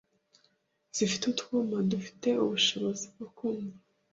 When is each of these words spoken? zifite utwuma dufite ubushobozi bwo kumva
zifite 0.95 1.23
utwuma 1.31 1.77
dufite 1.91 2.29
ubushobozi 2.43 3.05
bwo 3.13 3.27
kumva 3.35 3.77